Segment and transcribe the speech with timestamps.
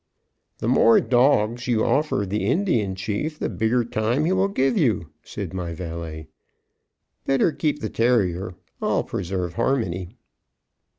[0.57, 5.09] "The more dogs you offer the Indian Chief, the bigger time he will give you,"
[5.21, 6.27] said my valet.
[7.27, 10.15] "Better keep the terrier; I'll preserve harmony."